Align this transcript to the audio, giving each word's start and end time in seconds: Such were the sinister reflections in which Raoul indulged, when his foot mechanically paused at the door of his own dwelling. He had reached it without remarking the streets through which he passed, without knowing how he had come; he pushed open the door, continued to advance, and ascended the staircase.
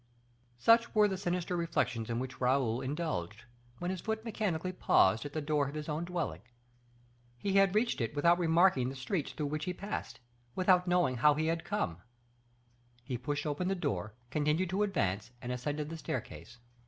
Such 0.57 0.95
were 0.95 1.07
the 1.07 1.15
sinister 1.15 1.55
reflections 1.55 2.09
in 2.09 2.17
which 2.17 2.41
Raoul 2.41 2.81
indulged, 2.81 3.43
when 3.77 3.91
his 3.91 4.01
foot 4.01 4.25
mechanically 4.25 4.71
paused 4.71 5.25
at 5.25 5.33
the 5.33 5.41
door 5.41 5.67
of 5.67 5.75
his 5.75 5.87
own 5.87 6.05
dwelling. 6.05 6.41
He 7.37 7.53
had 7.57 7.75
reached 7.75 8.01
it 8.01 8.15
without 8.15 8.39
remarking 8.39 8.89
the 8.89 8.95
streets 8.95 9.31
through 9.31 9.45
which 9.45 9.65
he 9.65 9.73
passed, 9.73 10.19
without 10.55 10.87
knowing 10.87 11.17
how 11.17 11.35
he 11.35 11.45
had 11.45 11.63
come; 11.63 11.97
he 13.03 13.15
pushed 13.15 13.45
open 13.45 13.67
the 13.67 13.75
door, 13.75 14.15
continued 14.31 14.71
to 14.71 14.81
advance, 14.81 15.29
and 15.39 15.51
ascended 15.51 15.91
the 15.91 15.97
staircase. 15.99 16.57